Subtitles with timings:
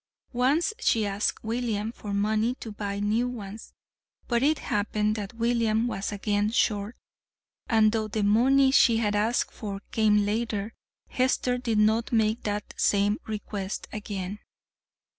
[0.33, 3.71] Once she asked William for money to buy new ones,
[4.27, 6.95] but it happened that William was again short,
[7.69, 10.73] and though the money she had asked for came later,
[11.09, 14.39] Hester did not make that same request again.